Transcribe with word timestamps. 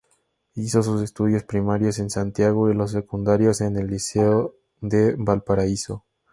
Hizo 0.55 0.81
sus 0.81 1.03
estudios 1.03 1.43
primarios 1.43 1.99
en 1.99 2.09
Santiago 2.09 2.71
y 2.71 2.73
los 2.73 2.89
secundarios 2.89 3.61
en 3.61 3.77
el 3.77 3.85
Liceo 3.85 4.55
de 4.81 5.13
Valparaíso. 5.15 6.03